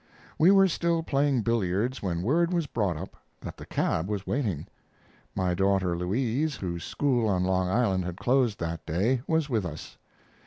[0.39, 4.65] We were still playing billiards when word was brought up that the cab was waiting.
[5.35, 9.99] My daughter, Louise, whose school on Long Island had closed that day, was with us.